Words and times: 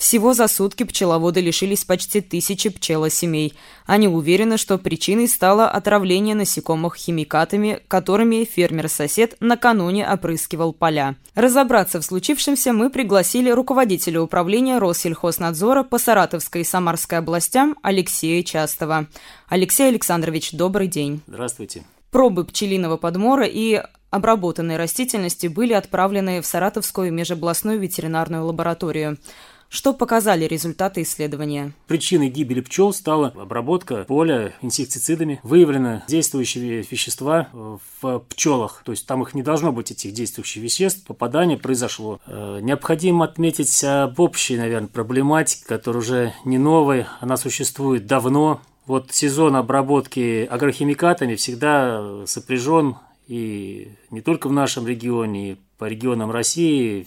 Всего 0.00 0.32
за 0.32 0.48
сутки 0.48 0.84
пчеловоды 0.84 1.42
лишились 1.42 1.84
почти 1.84 2.22
тысячи 2.22 2.70
пчелосемей. 2.70 3.52
Они 3.84 4.08
уверены, 4.08 4.56
что 4.56 4.78
причиной 4.78 5.28
стало 5.28 5.68
отравление 5.68 6.34
насекомых 6.34 6.96
химикатами, 6.96 7.80
которыми 7.86 8.44
фермер-сосед 8.44 9.36
накануне 9.40 10.08
опрыскивал 10.10 10.72
поля. 10.72 11.16
Разобраться 11.34 12.00
в 12.00 12.04
случившемся 12.06 12.72
мы 12.72 12.88
пригласили 12.88 13.50
руководителя 13.50 14.22
управления 14.22 14.78
Россельхознадзора 14.78 15.82
по 15.82 15.98
Саратовской 15.98 16.62
и 16.62 16.64
Самарской 16.64 17.18
областям 17.18 17.76
Алексея 17.82 18.42
Частова. 18.42 19.06
Алексей 19.50 19.88
Александрович, 19.88 20.52
добрый 20.52 20.86
день. 20.86 21.20
Здравствуйте. 21.26 21.84
Пробы 22.10 22.46
пчелиного 22.46 22.96
подмора 22.96 23.44
и 23.44 23.82
обработанной 24.10 24.76
растительности 24.76 25.46
были 25.46 25.72
отправлены 25.72 26.40
в 26.40 26.46
Саратовскую 26.46 27.12
межобластную 27.12 27.78
ветеринарную 27.78 28.44
лабораторию. 28.44 29.18
Что 29.70 29.94
показали 29.94 30.46
результаты 30.46 31.02
исследования? 31.02 31.72
Причиной 31.86 32.28
гибели 32.28 32.60
пчел 32.60 32.92
стала 32.92 33.28
обработка 33.28 34.02
поля 34.02 34.52
инсектицидами. 34.62 35.38
Выявлены 35.44 36.02
действующие 36.08 36.82
вещества 36.82 37.48
в 37.52 38.18
пчелах. 38.30 38.82
То 38.84 38.90
есть 38.90 39.06
там 39.06 39.22
их 39.22 39.32
не 39.32 39.44
должно 39.44 39.70
быть, 39.70 39.92
этих 39.92 40.12
действующих 40.12 40.60
веществ. 40.60 41.06
Попадание 41.06 41.56
произошло. 41.56 42.20
Э, 42.26 42.58
необходимо 42.60 43.24
отметить 43.24 43.84
об 43.84 44.18
общей, 44.18 44.56
наверное, 44.56 44.88
проблематике, 44.88 45.64
которая 45.64 46.02
уже 46.02 46.32
не 46.44 46.58
новая. 46.58 47.06
Она 47.20 47.36
существует 47.36 48.06
давно. 48.06 48.60
Вот 48.86 49.12
сезон 49.12 49.54
обработки 49.54 50.48
агрохимикатами 50.50 51.36
всегда 51.36 52.26
сопряжен 52.26 52.96
и 53.28 53.92
не 54.10 54.20
только 54.20 54.48
в 54.48 54.52
нашем 54.52 54.88
регионе, 54.88 55.52
и 55.52 55.56
по 55.80 55.86
регионам 55.86 56.30
России 56.30 57.06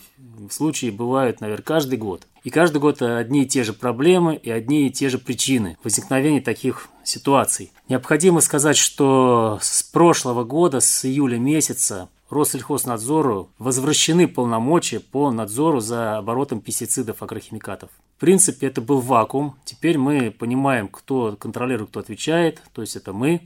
случаи 0.50 0.90
бывают, 0.90 1.42
наверное, 1.42 1.64
каждый 1.64 2.00
год. 2.00 2.26
И 2.44 2.50
каждый 2.50 2.82
год 2.82 3.04
одни 3.04 3.44
и 3.44 3.46
те 3.46 3.64
же 3.64 3.72
проблемы 3.72 4.36
и 4.36 4.50
одни 4.50 4.88
и 4.88 4.90
те 4.90 5.10
же 5.10 5.20
причины 5.20 5.78
возникновения 5.84 6.42
таких 6.42 6.90
ситуаций. 7.04 7.72
Необходимо 7.88 8.42
сказать, 8.42 8.76
что 8.76 9.60
с 9.62 9.84
прошлого 9.84 10.44
года, 10.44 10.80
с 10.80 11.06
июля 11.06 11.38
месяца, 11.38 12.10
Россельхознадзору 12.32 13.52
возвращены 13.60 14.28
полномочия 14.28 15.00
по 15.00 15.30
надзору 15.30 15.80
за 15.80 16.18
оборотом 16.18 16.60
пестицидов, 16.60 17.22
агрохимикатов. 17.22 17.92
В 18.18 18.20
принципе, 18.22 18.66
это 18.66 18.82
был 18.82 19.02
вакуум. 19.02 19.56
Теперь 19.66 20.00
мы 20.00 20.32
понимаем, 20.32 20.88
кто 20.88 21.36
контролирует, 21.36 21.92
кто 21.92 22.00
отвечает, 22.00 22.60
то 22.74 22.82
есть 22.82 22.96
это 22.96 23.14
мы. 23.14 23.42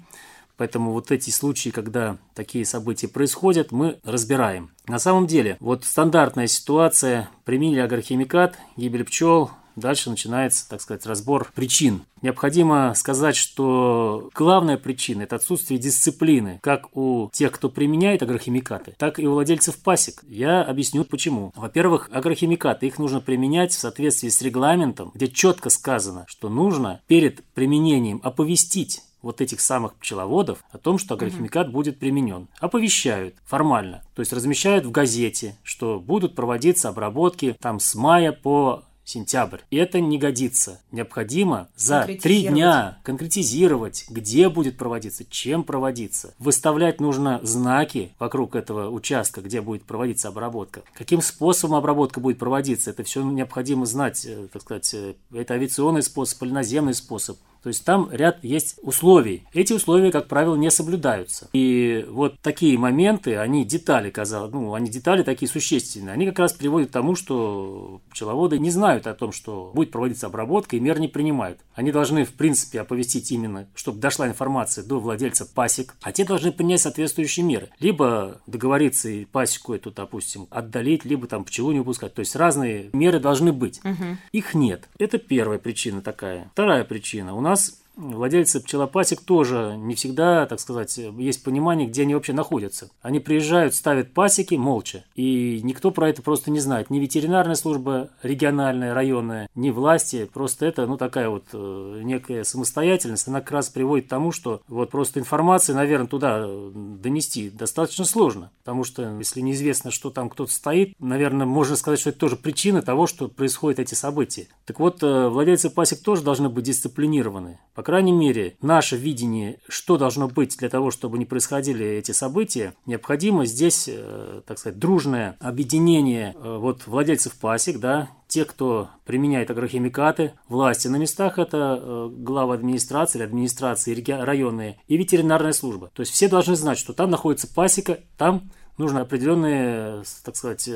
Поэтому 0.57 0.91
вот 0.91 1.11
эти 1.11 1.29
случаи, 1.29 1.69
когда 1.69 2.17
такие 2.33 2.65
события 2.65 3.07
происходят, 3.07 3.71
мы 3.71 3.99
разбираем. 4.03 4.71
На 4.87 4.99
самом 4.99 5.27
деле, 5.27 5.57
вот 5.59 5.85
стандартная 5.85 6.47
ситуация, 6.47 7.29
применили 7.45 7.79
агрохимикат, 7.79 8.57
гибель 8.75 9.05
пчел, 9.05 9.51
дальше 9.77 10.09
начинается, 10.09 10.67
так 10.67 10.81
сказать, 10.81 11.05
разбор 11.05 11.51
причин. 11.55 12.01
Необходимо 12.21 12.93
сказать, 12.95 13.35
что 13.35 14.29
главная 14.33 14.77
причина– 14.77 15.21
это 15.23 15.35
отсутствие 15.35 15.79
дисциплины, 15.79 16.59
как 16.63 16.95
у 16.97 17.29
тех, 17.31 17.51
кто 17.51 17.69
применяет 17.69 18.23
агрохимикаты, 18.23 18.95
так 18.97 19.19
и 19.19 19.27
у 19.27 19.33
владельцев 19.33 19.77
пасек. 19.77 20.23
Я 20.27 20.63
объясню 20.63 21.05
почему. 21.05 21.51
Во-первых, 21.55 22.09
агрохимикаты, 22.11 22.87
их 22.87 22.97
нужно 22.97 23.21
применять 23.21 23.71
в 23.71 23.79
соответствии 23.79 24.29
с 24.29 24.41
регламентом, 24.41 25.11
где 25.13 25.27
четко 25.27 25.69
сказано, 25.69 26.25
что 26.27 26.49
нужно 26.49 27.01
перед 27.07 27.43
применением 27.53 28.19
оповестить 28.23 29.01
вот 29.21 29.41
этих 29.41 29.61
самых 29.61 29.95
пчеловодов 29.95 30.63
о 30.71 30.77
том, 30.77 30.97
что 30.97 31.15
агрохимикат 31.15 31.67
угу. 31.67 31.73
будет 31.73 31.99
применен. 31.99 32.47
Оповещают 32.59 33.35
формально, 33.45 34.03
то 34.15 34.21
есть 34.21 34.33
размещают 34.33 34.85
в 34.85 34.91
газете, 34.91 35.55
что 35.63 35.99
будут 35.99 36.35
проводиться 36.35 36.89
обработки 36.89 37.55
там 37.59 37.79
с 37.79 37.95
мая 37.95 38.31
по 38.31 38.83
сентябрь. 39.07 39.59
И 39.71 39.77
это 39.77 39.99
не 39.99 40.17
годится. 40.17 40.81
Необходимо 40.91 41.69
за 41.75 42.07
три 42.21 42.47
дня 42.47 42.99
конкретизировать, 43.03 44.05
где 44.09 44.49
будет 44.49 44.77
проводиться, 44.77 45.23
чем 45.29 45.63
проводиться. 45.63 46.33
Выставлять 46.39 46.99
нужно 46.99 47.39
знаки 47.43 48.11
вокруг 48.19 48.55
этого 48.55 48.89
участка, 48.89 49.41
где 49.41 49.61
будет 49.61 49.83
проводиться 49.83 50.27
обработка. 50.27 50.83
Каким 50.93 51.21
способом 51.21 51.77
обработка 51.77 52.19
будет 52.19 52.37
проводиться, 52.37 52.89
это 52.89 53.03
все 53.03 53.23
необходимо 53.23 53.85
знать, 53.85 54.25
э, 54.25 54.47
так 54.51 54.61
сказать, 54.61 54.93
э, 54.93 55.13
это 55.31 55.53
авиационный 55.53 56.03
способ 56.03 56.43
или 56.43 56.51
наземный 56.51 56.93
способ. 56.93 57.37
То 57.63 57.69
есть 57.69 57.83
там 57.85 58.09
ряд 58.11 58.43
есть 58.43 58.79
условий. 58.81 59.43
Эти 59.53 59.73
условия, 59.73 60.11
как 60.11 60.27
правило, 60.27 60.55
не 60.55 60.71
соблюдаются. 60.71 61.49
И 61.53 62.05
вот 62.09 62.39
такие 62.41 62.77
моменты, 62.77 63.37
они 63.37 63.65
детали, 63.65 64.09
казалось, 64.09 64.51
ну, 64.53 64.73
они 64.73 64.89
детали 64.89 65.23
такие 65.23 65.49
существенные. 65.49 66.13
Они 66.13 66.25
как 66.25 66.39
раз 66.39 66.53
приводят 66.53 66.89
к 66.89 66.93
тому, 66.93 67.15
что 67.15 68.01
пчеловоды 68.11 68.59
не 68.59 68.71
знают 68.71 69.07
о 69.07 69.13
том, 69.13 69.31
что 69.31 69.71
будет 69.73 69.91
проводиться 69.91 70.27
обработка 70.27 70.75
и 70.75 70.79
мер 70.79 70.99
не 70.99 71.07
принимают. 71.07 71.59
Они 71.73 71.91
должны, 71.91 72.25
в 72.25 72.33
принципе, 72.33 72.81
оповестить 72.81 73.31
именно, 73.31 73.67
чтобы 73.75 73.99
дошла 73.99 74.27
информация 74.27 74.83
до 74.83 74.99
владельца 74.99 75.45
пасек, 75.45 75.95
а 76.01 76.11
те 76.11 76.25
должны 76.25 76.51
принять 76.51 76.81
соответствующие 76.81 77.45
меры. 77.45 77.69
Либо 77.79 78.41
договориться 78.47 79.09
и 79.09 79.25
пасеку 79.25 79.73
эту, 79.73 79.91
допустим, 79.91 80.47
отдалить, 80.49 81.05
либо 81.05 81.27
там 81.27 81.43
пчелу 81.43 81.71
не 81.71 81.79
выпускать. 81.79 82.13
То 82.13 82.21
есть 82.21 82.35
разные 82.35 82.89
меры 82.93 83.19
должны 83.19 83.51
быть. 83.51 83.79
Угу. 83.83 84.17
Их 84.31 84.53
нет. 84.53 84.87
Это 84.99 85.17
первая 85.17 85.59
причина 85.59 86.01
такая. 86.01 86.49
Вторая 86.53 86.83
причина. 86.83 87.35
У 87.35 87.41
нас 87.41 87.56
нас 87.57 87.86
владельцы 87.97 88.61
пчелопасек 88.61 89.21
тоже 89.21 89.75
не 89.77 89.95
всегда, 89.95 90.45
так 90.45 90.59
сказать, 90.59 90.97
есть 90.97 91.43
понимание, 91.43 91.87
где 91.87 92.03
они 92.03 92.13
вообще 92.13 92.33
находятся. 92.33 92.89
Они 93.01 93.19
приезжают, 93.19 93.75
ставят 93.75 94.13
пасеки 94.13 94.55
молча, 94.55 95.03
и 95.15 95.61
никто 95.63 95.91
про 95.91 96.09
это 96.09 96.21
просто 96.21 96.51
не 96.51 96.59
знает. 96.59 96.89
Ни 96.89 96.99
ветеринарная 96.99 97.55
служба 97.55 98.09
региональная, 98.21 98.93
районная, 98.93 99.49
ни 99.55 99.71
власти. 99.71 100.29
Просто 100.31 100.65
это, 100.65 100.85
ну, 100.85 100.97
такая 100.97 101.29
вот 101.29 101.45
э, 101.53 102.01
некая 102.03 102.43
самостоятельность, 102.43 103.27
она 103.27 103.41
как 103.41 103.51
раз 103.51 103.69
приводит 103.69 104.05
к 104.05 104.09
тому, 104.09 104.31
что 104.31 104.61
вот 104.67 104.91
просто 104.91 105.19
информации, 105.19 105.73
наверное, 105.73 106.07
туда 106.07 106.47
донести 106.47 107.49
достаточно 107.49 108.05
сложно. 108.05 108.51
Потому 108.59 108.83
что, 108.83 109.17
если 109.17 109.41
неизвестно, 109.41 109.91
что 109.91 110.09
там 110.09 110.29
кто-то 110.29 110.51
стоит, 110.51 110.93
наверное, 110.99 111.45
можно 111.45 111.75
сказать, 111.75 111.99
что 111.99 112.11
это 112.11 112.19
тоже 112.19 112.35
причина 112.35 112.81
того, 112.81 113.07
что 113.07 113.27
происходят 113.27 113.79
эти 113.79 113.95
события. 113.95 114.47
Так 114.65 114.79
вот, 114.79 115.01
э, 115.01 115.27
владельцы 115.29 115.69
пасек 115.69 116.01
тоже 116.01 116.21
должны 116.21 116.49
быть 116.49 116.65
дисциплинированы. 116.65 117.59
По 117.73 117.83
крайней 117.87 118.11
мере, 118.11 118.57
наше 118.61 118.97
видение, 118.97 119.59
что 119.69 119.97
должно 119.97 120.27
быть 120.27 120.57
для 120.57 120.67
того, 120.67 120.91
чтобы 120.91 121.17
не 121.17 121.25
происходили 121.25 121.85
эти 121.85 122.11
события, 122.11 122.73
необходимо 122.85 123.45
здесь, 123.45 123.85
э, 123.87 124.41
так 124.45 124.59
сказать, 124.59 124.77
дружное 124.77 125.37
объединение 125.39 126.35
э, 126.35 126.57
вот 126.57 126.85
владельцев 126.85 127.35
пасек, 127.35 127.79
да, 127.79 128.09
те, 128.27 128.43
кто 128.43 128.89
применяет 129.05 129.51
агрохимикаты, 129.51 130.33
власти 130.49 130.89
на 130.89 130.97
местах, 130.97 131.39
это 131.39 131.79
э, 131.81 132.09
глава 132.11 132.55
администрации, 132.55 133.23
администрации 133.23 133.95
районные 134.21 134.81
и 134.89 134.97
ветеринарная 134.97 135.53
служба. 135.53 135.89
То 135.93 136.01
есть 136.01 136.11
все 136.11 136.27
должны 136.27 136.57
знать, 136.57 136.77
что 136.77 136.91
там 136.91 137.09
находится 137.09 137.47
пасека, 137.47 137.99
там 138.17 138.51
нужно 138.77 138.99
определенные, 138.99 140.03
так 140.25 140.35
сказать, 140.35 140.69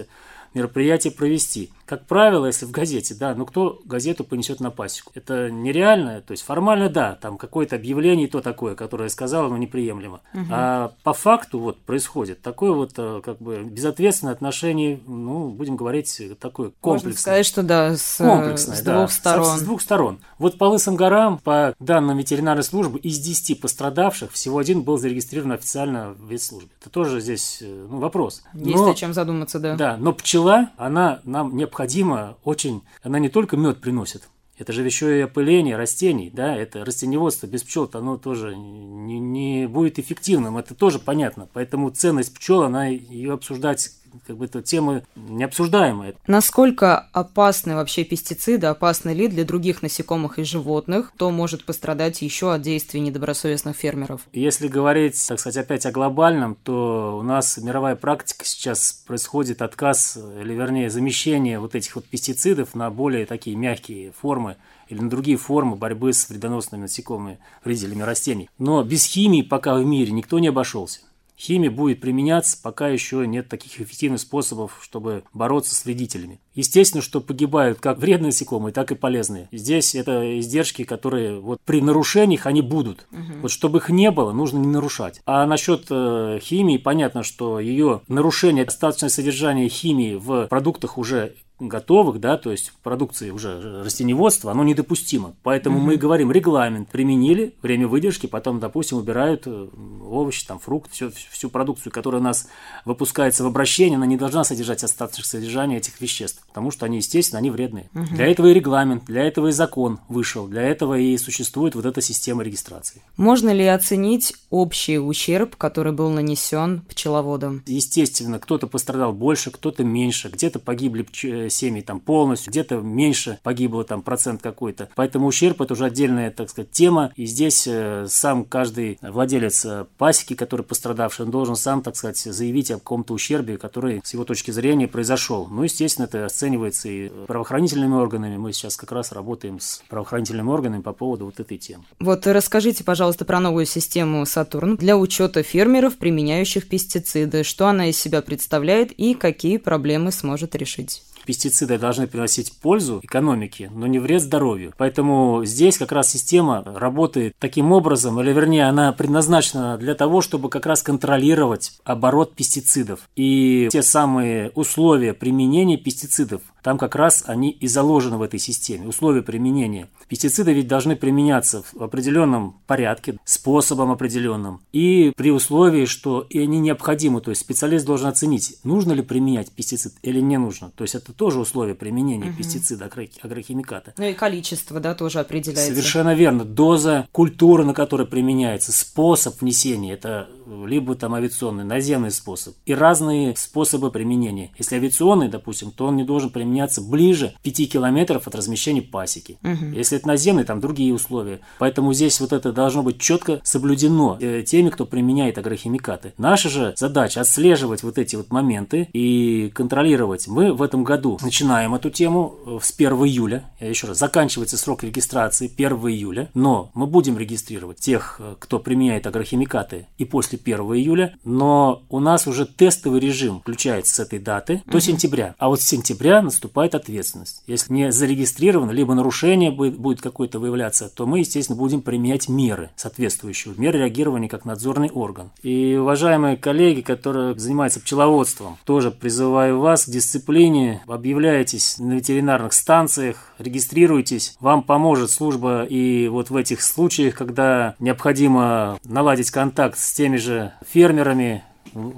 мероприятие 0.54 1.12
провести. 1.12 1.72
Как 1.92 2.06
правило, 2.06 2.46
если 2.46 2.66
в 2.66 2.72
газете, 2.72 3.14
да, 3.16 3.36
ну 3.36 3.46
кто 3.46 3.82
газету 3.84 4.24
понесет 4.24 4.62
на 4.62 4.72
пасеку? 4.72 5.12
Это 5.14 5.52
нереально, 5.52 6.22
то 6.22 6.32
есть 6.32 6.42
формально, 6.42 6.88
да, 6.88 7.16
там 7.16 7.38
какое-то 7.38 7.76
объявление 7.76 8.28
и 8.28 8.30
то 8.30 8.40
такое, 8.40 8.76
которое 8.76 9.04
я 9.04 9.10
сказал, 9.10 9.50
но 9.50 9.58
неприемлемо. 9.58 10.22
Угу. 10.34 10.46
А 10.52 10.94
по 11.04 11.12
факту 11.12 11.60
вот 11.60 11.82
происходит 11.82 12.42
такое 12.42 12.72
вот 12.72 12.94
э, 12.96 13.20
как 13.22 13.40
бы 13.40 13.64
безответственное 13.64 14.34
отношение, 14.34 15.02
ну, 15.06 15.50
будем 15.50 15.76
говорить, 15.76 16.18
такое 16.40 16.72
комплексное. 16.80 17.10
Можно 17.10 17.20
сказать, 17.20 17.46
что 17.46 17.62
да, 17.62 17.98
с, 17.98 18.20
комплексное, 18.20 18.76
с 18.78 18.82
двух 18.84 19.12
сторон. 19.12 19.46
С, 19.58 19.60
с 19.60 19.64
двух 19.64 19.82
сторон. 19.82 20.20
Вот 20.38 20.58
по 20.58 20.64
Лысым 20.64 20.96
горам, 20.96 21.40
по 21.40 21.76
данным 21.82 22.18
ветеринарной 22.20 22.64
службы, 22.64 23.00
из 23.00 23.20
10 23.20 23.60
пострадавших 23.60 24.32
всего 24.32 24.60
один 24.60 24.84
был 24.84 24.98
зарегистрирован 24.98 25.52
официально 25.52 26.12
в 26.14 26.32
ветслужбе. 26.32 26.70
Это 26.80 26.90
тоже 26.90 27.20
здесь 27.20 27.58
э, 27.60 27.88
ну, 27.90 28.00
вопрос. 28.00 28.44
Есть 28.54 28.78
но, 28.78 28.92
о 28.92 28.96
чем 28.96 29.14
задуматься, 29.14 29.60
да. 29.60 29.76
Да, 29.76 29.98
но 29.98 30.14
пчела, 30.14 30.70
она 30.78 31.20
нам 31.26 31.54
необходима 31.54 31.81
необходима 31.82 32.38
очень, 32.44 32.84
она 33.02 33.20
не 33.20 33.30
только 33.30 33.58
мед 33.58 33.82
приносит, 33.82 34.30
это 34.58 34.74
же 34.74 34.84
еще 34.84 35.18
и 35.18 35.22
опыление 35.22 35.76
растений, 35.76 36.30
да, 36.32 36.56
это 36.56 36.86
растеневодство 36.86 37.48
без 37.48 37.64
пчел, 37.64 37.90
оно 37.94 38.18
тоже 38.18 38.56
не, 38.56 39.20
не 39.20 39.68
будет 39.68 39.98
эффективным, 39.98 40.58
это 40.58 40.76
тоже 40.76 41.00
понятно. 41.00 41.50
Поэтому 41.52 41.90
ценность 41.90 42.34
пчел, 42.36 42.62
она 42.62 42.88
ее 42.88 43.34
обсуждать 43.34 43.90
как 44.26 44.38
бы 44.38 44.46
эта 44.46 44.62
тема 44.62 45.04
необсуждаемая. 45.16 46.16
Насколько 46.28 47.08
опасны 47.12 47.76
вообще 47.76 48.04
пестициды, 48.04 48.68
опасны 48.68 49.12
ли 49.12 49.28
для 49.28 49.44
других 49.44 49.82
насекомых 49.82 50.40
и 50.40 50.44
животных, 50.44 51.12
кто 51.14 51.32
может 51.32 51.66
пострадать 51.66 52.22
еще 52.22 52.54
от 52.54 52.62
действий 52.62 53.00
недобросовестных 53.00 53.76
фермеров? 53.76 54.22
Если 54.34 54.68
говорить, 54.68 55.24
так 55.28 55.40
сказать, 55.40 55.64
опять 55.64 55.86
о 55.86 55.92
глобальном, 55.92 56.56
то 56.56 57.18
у 57.20 57.24
нас 57.24 57.58
мировая 57.58 57.96
практика 57.96 58.46
сейчас 58.46 58.94
происходит 59.06 59.62
отказ, 59.62 60.18
или 60.40 60.54
вернее 60.54 60.90
замещение 60.90 61.60
вот 61.60 61.76
этих 61.76 61.96
вот 61.96 62.06
пестицидов 62.06 62.76
на 62.76 62.90
более 62.90 63.26
такие 63.26 63.56
мягкие 63.56 64.12
формы 64.12 64.58
или 64.90 65.00
на 65.00 65.10
другие 65.10 65.38
формы 65.38 65.78
борьбы 65.78 66.12
с 66.12 66.30
вредоносными 66.30 66.82
насекомыми, 66.82 67.40
вредителями 67.64 68.02
растений. 68.02 68.50
Но 68.58 68.84
без 68.84 69.06
химии 69.06 69.42
пока 69.42 69.76
в 69.76 69.86
мире 69.86 70.12
никто 70.12 70.38
не 70.40 70.50
обошелся. 70.50 71.00
Химия 71.42 71.72
будет 71.72 72.02
применяться, 72.02 72.56
пока 72.62 72.90
еще 72.90 73.26
нет 73.26 73.50
таких 73.50 73.82
эффективных 73.82 74.20
способов, 74.20 74.78
чтобы 74.84 75.24
бороться 75.34 75.74
с 75.74 75.86
вредителями. 75.86 76.40
Естественно, 76.54 77.02
что 77.02 77.20
погибают 77.20 77.80
как 77.80 77.98
вредные 77.98 78.28
насекомые, 78.28 78.74
так 78.74 78.92
и 78.92 78.96
полезные. 78.96 79.50
Здесь 79.52 79.96
это 79.96 80.40
издержки, 80.40 80.84
которые 80.84 81.40
вот 81.40 81.60
при 81.66 81.82
нарушениях 81.82 82.46
они 82.46 82.62
будут. 82.62 83.08
Угу. 83.12 83.42
Вот 83.42 83.52
чтобы 83.52 83.80
их 83.80 83.90
не 83.90 84.12
было, 84.12 84.32
нужно 84.34 84.60
не 84.60 84.68
нарушать. 84.68 85.22
А 85.26 85.48
насчет 85.48 85.88
э, 85.90 86.38
химии, 86.42 86.78
понятно, 86.78 87.24
что 87.24 87.60
ее 87.60 88.02
нарушение, 88.08 88.66
достаточное 88.66 89.10
содержание 89.10 89.68
химии 89.68 90.14
в 90.16 90.46
продуктах 90.46 91.00
уже 91.00 91.34
готовых, 91.68 92.20
да, 92.20 92.38
то 92.38 92.52
есть 92.52 92.74
продукции 92.84 93.30
уже 93.30 93.84
растеневодства, 93.84 94.52
оно 94.52 94.64
недопустимо. 94.64 95.36
Поэтому 95.44 95.80
mm-hmm. 95.80 95.84
мы 95.84 95.98
говорим, 95.98 96.32
регламент 96.32 96.90
применили, 96.90 97.56
время 97.62 97.88
выдержки, 97.88 98.28
потом, 98.28 98.60
допустим, 98.60 98.98
убирают 98.98 99.44
э, 99.46 99.68
овощи, 100.04 100.46
там, 100.46 100.60
фрукт, 100.60 100.92
всю, 100.92 101.12
всю 101.12 101.50
продукцию, 101.50 101.92
которая 101.92 102.22
у 102.22 102.24
нас 102.24 102.48
выпускается 102.86 103.44
в 103.44 103.48
обращение, 103.48 103.98
она 103.98 104.06
не 104.06 104.18
должна 104.18 104.44
содержать 104.44 104.84
остаточных 104.84 105.26
содержания 105.26 105.78
этих 105.78 106.02
веществ, 106.02 106.44
потому 106.48 106.72
что 106.72 106.86
они, 106.86 106.98
естественно, 106.98 107.40
они 107.40 107.50
вредные. 107.50 107.90
Mm-hmm. 107.94 108.16
Для 108.16 108.28
этого 108.28 108.48
и 108.48 108.54
регламент, 108.54 109.06
для 109.06 109.24
этого 109.24 109.48
и 109.48 109.52
закон 109.52 110.00
вышел, 110.10 110.48
для 110.48 110.64
этого 110.64 110.98
и 110.98 111.18
существует 111.18 111.76
вот 111.76 111.86
эта 111.86 112.02
система 112.02 112.44
регистрации. 112.44 113.02
Можно 113.18 113.52
ли 113.52 113.66
оценить 113.66 114.34
общий 114.50 115.00
ущерб, 115.00 115.56
который 115.56 115.94
был 115.94 116.10
нанесен 116.10 116.82
пчеловодам? 116.90 117.64
Естественно, 117.66 118.40
кто-то 118.40 118.68
пострадал 118.68 119.14
больше, 119.14 119.52
кто-то 119.52 119.84
меньше, 119.84 120.30
где-то 120.30 120.60
погибли 120.60 121.04
пч 121.04 121.50
семьи 121.52 121.82
там 121.82 122.00
полностью, 122.00 122.52
где-то 122.52 122.78
меньше 122.78 123.40
погибло 123.44 123.84
там 123.84 124.02
процент 124.02 124.42
какой-то. 124.42 124.90
Поэтому 124.96 125.28
ущерб 125.28 125.62
это 125.62 125.74
уже 125.74 125.86
отдельная, 125.86 126.32
так 126.32 126.50
сказать, 126.50 126.72
тема. 126.72 127.12
И 127.16 127.26
здесь 127.26 127.68
э, 127.68 128.08
сам 128.10 128.46
каждый 128.46 128.98
владелец 129.02 129.66
э, 129.66 129.86
пасеки, 129.98 130.34
который 130.34 130.64
пострадавший, 130.64 131.26
он 131.26 131.32
должен 131.32 131.56
сам, 131.56 131.82
так 131.82 131.96
сказать, 131.96 132.18
заявить 132.18 132.72
о 132.72 132.76
каком-то 132.76 133.14
ущербе, 133.14 133.58
который 133.58 134.02
с 134.04 134.14
его 134.14 134.24
точки 134.24 134.52
зрения 134.52 134.88
произошел. 134.88 135.48
Ну, 135.50 135.64
естественно, 135.64 136.06
это 136.06 136.26
оценивается 136.26 136.90
и 136.90 137.10
правоохранительными 137.28 137.94
органами. 137.94 138.38
Мы 138.38 138.54
сейчас 138.54 138.78
как 138.78 138.92
раз 138.92 139.12
работаем 139.12 139.60
с 139.60 139.84
правоохранительными 139.90 140.50
органами 140.50 140.82
по 140.82 140.94
поводу 140.94 141.26
вот 141.26 141.40
этой 141.40 141.58
темы. 141.58 141.84
Вот 142.00 142.26
расскажите, 142.28 142.84
пожалуйста, 142.84 143.26
про 143.26 143.40
новую 143.40 143.66
систему 143.66 144.26
Сатурн 144.26 144.76
для 144.76 144.98
учета 144.98 145.44
фермеров, 145.44 145.98
применяющих 145.98 146.68
пестициды. 146.68 147.44
Что 147.44 147.68
она 147.68 147.90
из 147.90 147.98
себя 147.98 148.22
представляет 148.22 148.92
и 148.92 149.14
какие 149.14 149.58
проблемы 149.58 150.12
сможет 150.12 150.56
решить? 150.56 151.04
Пестициды 151.24 151.78
должны 151.78 152.08
приносить 152.08 152.54
пользу 152.60 153.00
экономике, 153.04 153.72
но 153.74 153.88
не 153.88 154.00
вред 154.00 154.22
здоровью. 154.22 154.74
Поэтому 154.78 155.44
здесь 155.46 155.78
как 155.78 155.92
раз 155.92 156.10
система 156.10 156.64
работает 156.64 157.36
таким 157.40 157.72
образом, 157.72 158.20
или 158.22 158.32
вернее 158.32 158.68
она 158.68 158.92
предназначена 158.92 159.78
для 159.78 159.96
того, 159.96 160.22
чтобы 160.22 160.50
как 160.50 160.66
раз 160.66 160.84
контролировать 160.84 161.80
оборот 161.84 162.36
пестицидов. 162.36 163.02
И 163.16 163.70
те 163.72 163.82
самые 163.82 164.52
условия 164.56 165.14
применения 165.14 165.78
пестицидов 165.78 166.42
там 166.64 166.78
как 166.78 166.96
раз 166.96 167.24
они 167.26 167.50
и 167.50 167.68
заложены 167.68 168.18
в 168.18 168.22
этой 168.22 168.40
системе, 168.40 168.88
условия 168.88 169.22
применения. 169.22 169.90
Пестициды 170.08 170.54
ведь 170.54 170.68
должны 170.68 170.96
применяться 170.96 171.64
в 171.74 171.84
определенном 171.84 172.62
порядке, 172.68 173.18
способом 173.24 173.92
определенным. 173.92 174.62
И 174.72 175.12
при 175.16 175.32
условии, 175.32 175.86
что 175.86 176.26
и 176.30 176.40
они 176.40 176.60
необходимы, 176.60 177.22
то 177.22 177.32
есть 177.32 177.42
специалист 177.42 177.86
должен 177.86 178.08
оценить, 178.08 178.58
нужно 178.64 178.94
ли 178.94 179.02
применять 179.02 179.52
пестицид 179.52 179.94
или 180.04 180.20
не 180.20 180.38
нужно. 180.38 180.72
То 180.76 180.84
есть 180.84 180.96
это 180.96 181.14
тоже 181.22 181.40
условие 181.40 181.76
применения 181.76 182.30
угу. 182.30 182.38
пестицида, 182.38 182.86
агрохимиката. 183.24 183.94
Ну 183.98 184.06
и 184.06 184.14
количество, 184.14 184.80
да, 184.80 184.96
тоже 184.96 185.20
определяется. 185.20 185.74
Совершенно 185.74 186.14
верно. 186.14 186.46
Доза, 186.46 187.08
культура, 187.12 187.64
на 187.64 187.74
которой 187.74 188.08
применяется, 188.08 188.72
способ 188.72 189.42
внесения, 189.42 189.94
это 189.94 190.30
либо 190.66 190.96
там 190.96 191.14
авиационный, 191.14 191.64
наземный 191.64 192.12
способ. 192.12 192.56
И 192.66 192.74
разные 192.74 193.36
способы 193.36 193.92
применения. 193.92 194.52
Если 194.58 194.76
авиационный, 194.76 195.30
допустим, 195.30 195.72
то 195.72 195.86
он 195.86 195.96
не 195.96 196.04
должен 196.04 196.30
применяться 196.30 196.52
применяться 196.52 196.82
ближе 196.82 197.34
5 197.44 197.72
километров 197.72 198.28
от 198.28 198.36
размещения 198.36 198.82
пасеки. 198.82 199.38
Угу. 199.44 199.76
Если 199.76 199.98
это 199.98 200.08
наземный, 200.08 200.44
там 200.44 200.60
другие 200.60 200.94
условия. 200.94 201.40
Поэтому 201.60 201.94
здесь 201.94 202.20
вот 202.20 202.34
это 202.34 202.52
должно 202.52 202.84
быть 202.84 203.00
четко 203.00 203.40
соблюдено 203.44 204.18
э, 204.20 204.44
теми, 204.44 204.70
кто 204.70 204.86
применяет 204.86 205.38
агрохимикаты. 205.38 206.14
Наша 206.18 206.50
же 206.50 206.74
задача 206.78 207.22
отслеживать 207.22 207.84
вот 207.84 207.98
эти 207.98 208.16
вот 208.16 208.32
моменты 208.32 208.90
и 208.94 209.50
контролировать. 209.54 210.28
Мы 210.28 210.54
в 210.54 210.62
этом 210.62 210.84
году 210.84 211.01
начинаем 211.22 211.76
эту 211.76 211.90
тему 211.90 212.36
э, 212.46 212.60
с 212.62 212.74
1 212.76 212.92
июля. 213.06 213.46
Я 213.60 213.70
еще 213.70 213.88
раз, 213.88 213.98
заканчивается 213.98 214.58
срок 214.58 214.84
регистрации 214.84 215.52
1 215.54 215.72
июля, 215.90 216.30
но 216.34 216.72
мы 216.74 216.88
будем 216.88 217.18
регистрировать 217.18 217.78
тех, 217.78 218.18
э, 218.20 218.36
кто 218.40 218.60
применяет 218.60 219.08
агрохимикаты 219.08 219.88
и 219.98 220.06
после 220.06 220.40
1 220.44 220.60
июля, 220.76 221.16
но 221.24 221.84
у 221.90 222.00
нас 222.00 222.28
уже 222.28 222.46
тестовый 222.46 223.00
режим 223.00 223.40
включается 223.42 223.96
с 223.96 224.00
этой 224.00 224.20
даты 224.20 224.64
до 224.66 224.80
сентября. 224.80 225.36
А 225.38 225.48
вот 225.48 225.62
с 225.62 225.66
сентября 225.66 226.22
наступает 226.22 226.76
ответственность. 226.76 227.44
Если 227.48 227.74
не 227.74 227.92
зарегистрировано, 227.92 228.72
либо 228.72 228.94
нарушение 228.94 229.52
будет, 229.52 229.78
будет 229.78 230.02
какое-то 230.02 230.40
выявляться, 230.40 230.90
то 230.90 231.06
мы, 231.06 231.20
естественно, 231.20 231.58
будем 231.58 231.82
применять 231.82 232.30
меры 232.30 232.72
соответствующие, 232.76 233.54
меры 233.58 233.80
реагирования 233.80 234.30
как 234.30 234.46
надзорный 234.46 234.90
орган. 234.90 235.32
И, 235.42 235.76
уважаемые 235.76 236.38
коллеги, 236.38 236.82
которые 236.82 237.38
занимаются 237.38 237.80
пчеловодством, 237.80 238.58
тоже 238.66 238.92
призываю 238.92 239.60
вас 239.60 239.86
к 239.86 239.90
дисциплине, 239.90 240.82
объявляйтесь 240.92 241.78
на 241.80 241.94
ветеринарных 241.94 242.54
станциях, 242.54 243.34
регистрируйтесь, 243.40 244.36
вам 244.40 244.64
поможет 244.64 245.12
служба 245.12 245.64
и 245.64 246.08
вот 246.08 246.30
в 246.30 246.36
этих 246.36 246.62
случаях, 246.62 247.16
когда 247.16 247.76
необходимо 247.80 248.80
наладить 248.84 249.32
контакт 249.32 249.78
с 249.78 249.94
теми 249.94 250.18
же 250.18 250.54
фермерами, 250.68 251.44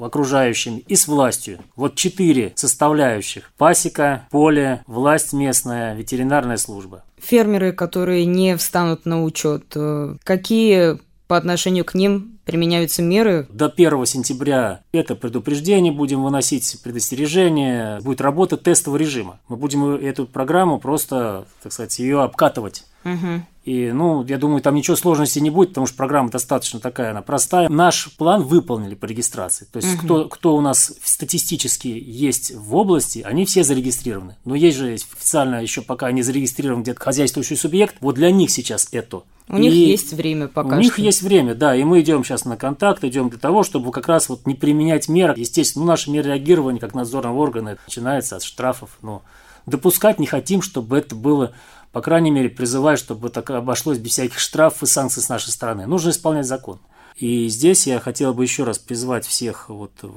окружающими 0.01 0.83
и 0.87 0.95
с 0.95 1.07
властью. 1.07 1.59
Вот 1.75 1.95
четыре 1.95 2.53
составляющих. 2.55 3.51
Пасека, 3.57 4.27
поле, 4.29 4.83
власть 4.87 5.33
местная, 5.33 5.95
ветеринарная 5.95 6.57
служба. 6.57 7.03
Фермеры, 7.17 7.71
которые 7.71 8.25
не 8.25 8.55
встанут 8.57 9.05
на 9.05 9.23
учет, 9.23 9.73
э, 9.75 10.15
какие 10.23 10.99
по 11.27 11.37
отношению 11.37 11.85
к 11.85 11.95
ним 11.95 12.32
применяются 12.45 13.01
меры? 13.01 13.47
До 13.49 13.65
1 13.65 14.05
сентября 14.05 14.81
это 14.91 15.15
предупреждение, 15.15 15.91
будем 15.91 16.23
выносить 16.23 16.79
предостережение, 16.83 17.99
будет 18.01 18.21
работа 18.21 18.57
тестового 18.57 18.97
режима. 18.97 19.39
Мы 19.47 19.57
будем 19.57 19.95
эту 19.95 20.25
программу 20.25 20.79
просто, 20.79 21.45
так 21.61 21.71
сказать, 21.71 21.99
ее 21.99 22.21
обкатывать. 22.21 22.85
Угу. 23.03 23.43
И, 23.65 23.91
ну, 23.93 24.25
я 24.25 24.37
думаю, 24.37 24.61
там 24.61 24.75
ничего 24.75 24.97
сложности 24.97 25.39
не 25.39 25.49
будет, 25.49 25.69
потому 25.69 25.87
что 25.87 25.95
программа 25.95 26.29
достаточно 26.29 26.81
такая, 26.81 27.11
она 27.11 27.21
простая. 27.21 27.69
Наш 27.69 28.11
план 28.17 28.43
выполнили 28.43 28.93
по 28.93 29.05
регистрации. 29.05 29.65
То 29.71 29.77
есть, 29.77 29.95
угу. 29.95 30.03
кто, 30.03 30.25
кто 30.25 30.55
у 30.55 30.61
нас 30.61 30.93
статистически 31.03 31.87
есть 31.87 32.53
в 32.53 32.75
области, 32.75 33.19
они 33.19 33.45
все 33.45 33.63
зарегистрированы. 33.63 34.35
Но 34.43 34.55
есть 34.55 34.77
же 34.77 34.93
официально 34.93 35.61
еще 35.61 35.81
пока 35.81 36.11
не 36.11 36.21
зарегистрирован 36.23 36.83
где-то 36.83 36.99
хозяйствующий 36.99 37.55
субъект. 37.55 37.95
Вот 38.01 38.15
для 38.15 38.31
них 38.31 38.51
сейчас 38.51 38.89
это. 38.91 39.23
У 39.49 39.57
и 39.57 39.61
них 39.61 39.73
есть 39.73 40.13
время 40.13 40.47
пока 40.47 40.69
У 40.69 40.71
что. 40.71 40.79
них 40.81 40.99
есть 40.99 41.21
время, 41.21 41.53
да, 41.53 41.75
и 41.75 41.83
мы 41.83 42.01
идем 42.01 42.23
сейчас 42.23 42.45
на 42.45 42.55
контакт, 42.55 43.03
идем 43.03 43.29
для 43.29 43.39
того, 43.39 43.63
чтобы 43.63 43.91
как 43.91 44.07
раз 44.07 44.29
вот 44.29 44.45
не 44.45 44.55
применять 44.55 45.09
меры. 45.09 45.33
Естественно, 45.37 45.85
ну, 45.85 45.91
наши 45.91 46.09
меры 46.11 46.29
реагирования 46.29 46.79
как 46.79 46.93
надзорного 46.93 47.37
органа 47.37 47.77
начинается 47.85 48.37
от 48.37 48.43
штрафов, 48.43 48.97
но 49.01 49.21
допускать 49.65 50.19
не 50.19 50.27
хотим, 50.27 50.61
чтобы 50.61 50.97
это 50.97 51.15
было 51.15 51.53
по 51.93 52.01
крайней 52.01 52.31
мере, 52.31 52.49
призываю, 52.49 52.97
чтобы 52.97 53.29
так 53.29 53.49
обошлось 53.51 53.99
без 53.99 54.11
всяких 54.11 54.39
штрафов 54.39 54.83
и 54.83 54.87
санкций 54.87 55.21
с 55.21 55.29
нашей 55.29 55.51
стороны. 55.51 55.85
Нужно 55.85 56.09
исполнять 56.09 56.47
закон. 56.47 56.79
И 57.15 57.47
здесь 57.47 57.85
я 57.85 57.99
хотел 57.99 58.33
бы 58.33 58.43
еще 58.43 58.63
раз 58.63 58.79
призвать 58.79 59.27
всех 59.27 59.69
вот 59.69 59.91
э, 60.01 60.07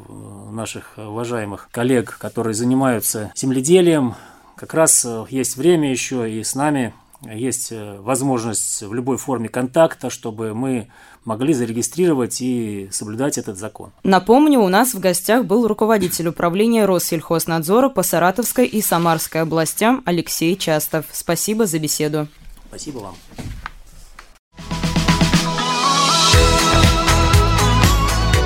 наших 0.51 0.95
уважаемых 0.97 1.69
коллег, 1.71 2.17
которые 2.19 2.55
занимаются 2.55 3.31
земледелием. 3.37 4.15
Как 4.57 4.73
раз 4.73 5.05
э, 5.05 5.27
есть 5.29 5.59
время 5.59 5.91
еще 5.91 6.31
и 6.31 6.43
с 6.43 6.55
нами 6.55 6.95
есть 7.23 7.73
э, 7.73 7.99
возможность 8.01 8.83
в 8.83 8.93
любой 8.93 9.17
форме 9.17 9.49
контакта, 9.49 10.11
чтобы 10.11 10.55
мы 10.55 10.89
могли 11.25 11.55
зарегистрировать 11.55 12.41
и 12.41 12.89
соблюдать 12.93 13.39
этот 13.39 13.59
закон. 13.59 13.93
Напомню, 14.03 14.61
у 14.61 14.69
нас 14.69 14.95
в 14.95 15.01
гостях 15.01 15.45
был 15.45 15.67
руководитель 15.67 16.29
управления 16.29 16.87
Россельхознадзора 16.87 17.89
по 17.89 18.03
Саратовской 18.03 18.67
и 18.67 18.81
Самарской 18.81 19.43
областям 19.43 20.03
Алексей 20.05 20.57
Частов. 20.57 21.07
Спасибо 21.13 21.67
за 21.67 21.79
беседу. 21.79 22.29
Спасибо 22.69 22.99
вам. 22.99 23.15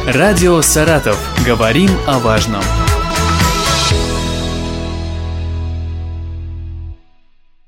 Радио 0.07 0.61
«Саратов». 0.63 1.19
Говорим 1.47 1.91
о 2.07 2.19
важном. 2.19 2.63